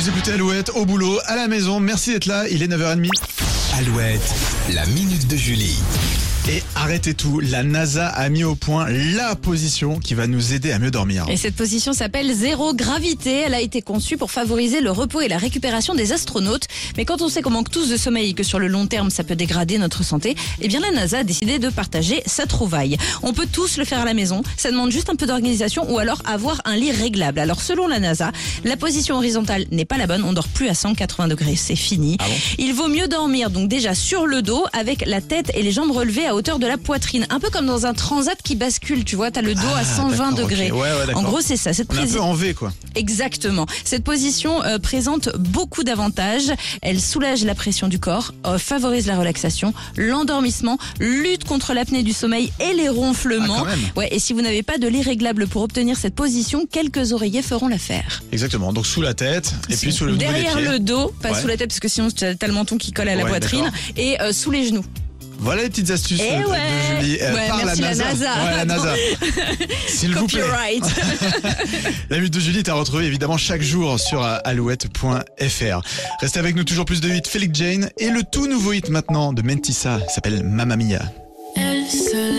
Vous 0.00 0.08
écoutez 0.08 0.32
Alouette 0.32 0.70
au 0.74 0.86
boulot, 0.86 1.18
à 1.26 1.36
la 1.36 1.46
maison. 1.46 1.78
Merci 1.78 2.14
d'être 2.14 2.24
là. 2.24 2.48
Il 2.48 2.62
est 2.62 2.68
9h30. 2.68 3.10
Alouette, 3.76 4.34
la 4.72 4.86
minute 4.86 5.28
de 5.28 5.36
Julie. 5.36 5.78
Et 6.48 6.62
arrêtez 6.74 7.14
tout. 7.14 7.38
La 7.40 7.62
NASA 7.62 8.08
a 8.08 8.28
mis 8.28 8.42
au 8.44 8.54
point 8.54 8.88
la 8.88 9.36
position 9.36 9.98
qui 10.00 10.14
va 10.14 10.26
nous 10.26 10.52
aider 10.52 10.72
à 10.72 10.78
mieux 10.78 10.90
dormir. 10.90 11.26
Et 11.28 11.36
cette 11.36 11.54
position 11.54 11.92
s'appelle 11.92 12.32
zéro 12.34 12.74
gravité. 12.74 13.42
Elle 13.46 13.54
a 13.54 13.60
été 13.60 13.82
conçue 13.82 14.16
pour 14.16 14.30
favoriser 14.30 14.80
le 14.80 14.90
repos 14.90 15.20
et 15.20 15.28
la 15.28 15.38
récupération 15.38 15.94
des 15.94 16.12
astronautes. 16.12 16.66
Mais 16.96 17.04
quand 17.04 17.22
on 17.22 17.28
sait 17.28 17.42
qu'on 17.42 17.50
manque 17.50 17.70
tous 17.70 17.88
de 17.88 17.96
sommeil 17.96 18.30
et 18.30 18.34
que 18.34 18.42
sur 18.42 18.58
le 18.58 18.66
long 18.68 18.86
terme 18.86 19.10
ça 19.10 19.22
peut 19.22 19.36
dégrader 19.36 19.78
notre 19.78 20.02
santé, 20.02 20.34
eh 20.60 20.68
bien 20.68 20.80
la 20.80 20.90
NASA 20.90 21.18
a 21.18 21.24
décidé 21.24 21.58
de 21.58 21.68
partager 21.68 22.22
sa 22.26 22.46
trouvaille. 22.46 22.96
On 23.22 23.32
peut 23.32 23.46
tous 23.50 23.76
le 23.76 23.84
faire 23.84 24.00
à 24.00 24.04
la 24.04 24.14
maison. 24.14 24.42
Ça 24.56 24.70
demande 24.70 24.90
juste 24.90 25.10
un 25.10 25.16
peu 25.16 25.26
d'organisation 25.26 25.92
ou 25.92 25.98
alors 25.98 26.22
avoir 26.24 26.62
un 26.64 26.74
lit 26.74 26.90
réglable. 26.90 27.38
Alors 27.38 27.60
selon 27.60 27.86
la 27.86 28.00
NASA, 28.00 28.32
la 28.64 28.76
position 28.76 29.16
horizontale 29.16 29.66
n'est 29.70 29.84
pas 29.84 29.98
la 29.98 30.06
bonne. 30.06 30.24
On 30.24 30.32
dort 30.32 30.48
plus 30.48 30.68
à 30.68 30.74
180 30.74 31.28
degrés. 31.28 31.56
C'est 31.56 31.76
fini. 31.76 32.16
Ah 32.18 32.24
bon? 32.26 32.34
Il 32.58 32.74
vaut 32.74 32.88
mieux 32.88 33.08
dormir 33.08 33.50
donc 33.50 33.68
déjà 33.68 33.94
sur 33.94 34.26
le 34.26 34.42
dos 34.42 34.64
avec 34.72 35.04
la 35.06 35.20
tête 35.20 35.52
et 35.54 35.62
les 35.62 35.70
jambes 35.70 35.92
relevées 35.92 36.29
à 36.30 36.34
hauteur 36.34 36.58
de 36.60 36.66
la 36.66 36.78
poitrine. 36.78 37.26
Un 37.30 37.40
peu 37.40 37.50
comme 37.50 37.66
dans 37.66 37.86
un 37.86 37.92
transat 37.94 38.38
qui 38.42 38.54
bascule. 38.54 39.04
Tu 39.04 39.16
vois, 39.16 39.30
t'as 39.30 39.42
le 39.42 39.54
dos 39.54 39.60
Ah, 39.74 39.80
à 39.80 39.84
120 39.84 40.16
d'accord, 40.30 40.32
ok. 40.44 40.50
degrés. 40.50 40.70
Ouais, 40.72 40.78
ouais, 40.80 41.06
d'accord. 41.06 41.22
en 41.22 41.24
gros, 41.24 41.40
c'est 41.40 41.56
ça. 41.56 41.72
Cette 41.72 41.88
peu 41.88 42.20
en 42.20 42.34
V, 42.34 42.54
quoi. 42.54 42.72
Exactement. 42.94 43.66
Cette 43.84 44.04
position 44.04 44.62
euh, 44.64 44.78
présente 44.78 45.28
beaucoup 45.36 45.82
d'avantages. 45.84 46.52
Elle 46.82 47.00
soulage 47.00 47.44
la 47.44 47.54
pression 47.54 47.88
du 47.88 47.98
corps, 47.98 48.32
euh, 48.46 48.58
favorise 48.58 49.06
la 49.06 49.18
relaxation, 49.18 49.74
l'endormissement, 49.96 50.78
lutte 51.00 51.44
contre 51.44 51.74
l'apnée 51.74 52.02
du 52.02 52.12
sommeil 52.12 52.52
et 52.60 52.74
les 52.74 52.88
ronflements. 52.88 53.64
Ah, 53.66 53.98
ouais, 53.98 54.08
et 54.14 54.18
si 54.18 54.32
vous 54.32 54.42
n'avez 54.42 54.62
pas 54.62 54.78
de 54.78 54.86
lit 54.86 55.02
réglable 55.02 55.46
pour 55.48 55.62
obtenir 55.62 55.96
cette 55.96 56.14
position, 56.14 56.66
quelques 56.70 57.12
oreillers 57.12 57.42
feront 57.42 57.68
l'affaire. 57.68 58.22
Exactement. 58.32 58.72
Donc 58.72 58.86
sous 58.86 59.02
la 59.02 59.14
tête 59.14 59.52
et 59.68 59.76
puis 59.76 59.92
sous 59.92 60.04
le 60.04 60.12
niveau 60.12 60.24
des 60.24 60.30
Derrière 60.40 60.60
le 60.60 60.78
dos, 60.78 61.12
pas 61.22 61.32
Ouais. 61.32 61.40
sous 61.40 61.46
la 61.48 61.56
tête 61.56 61.68
parce 61.68 61.80
que 61.80 61.88
sinon 61.88 62.08
tu 62.10 62.24
as 62.24 62.46
le 62.46 62.52
menton 62.52 62.76
qui 62.78 62.92
colle 62.92 63.08
à 63.08 63.14
la 63.16 63.24
poitrine 63.24 63.70
et 63.96 64.20
euh, 64.20 64.32
sous 64.32 64.50
les 64.50 64.66
genoux. 64.66 64.84
Voilà 65.40 65.62
les 65.62 65.70
petites 65.70 65.90
astuces 65.90 66.20
Eh 66.22 66.42
euh, 66.42 66.46
ouais. 66.48 66.58
de 66.58 67.02
Julie 67.02 67.18
euh, 67.22 67.34
Ouais, 67.34 67.48
par 67.48 67.64
merci 67.64 67.80
la 67.80 67.88
la 67.88 67.94
NASA. 67.94 68.04
NASA. 68.04 68.44
Ouais, 68.44 68.56
la 68.56 68.64
NASA. 68.66 68.94
S'il 69.88 70.14
vous 70.14 70.26
plaît. 70.26 70.40
Copyright. 70.42 70.84
La 72.10 72.16
minute 72.18 72.34
de 72.34 72.40
Julie 72.40 72.58
est 72.58 72.68
à 72.68 72.74
retrouver 72.74 73.06
évidemment 73.06 73.38
chaque 73.38 73.62
jour 73.62 73.98
sur 73.98 74.22
euh, 74.24 74.38
alouette.fr. 74.44 75.80
Restez 76.20 76.38
avec 76.38 76.56
nous 76.56 76.64
toujours 76.64 76.84
plus 76.84 77.00
de 77.00 77.08
hits 77.08 77.22
Felix 77.26 77.58
Jane 77.58 77.90
et 77.98 78.10
le 78.10 78.22
tout 78.22 78.46
nouveau 78.48 78.72
hit 78.72 78.88
maintenant 78.90 79.32
de 79.32 79.42
Mentissa 79.42 79.98
s'appelle 80.08 80.42
Mamma 80.44 80.76
Mia. 80.76 81.00
Elle 81.56 81.86
se 81.86 82.16
et. 82.16 82.29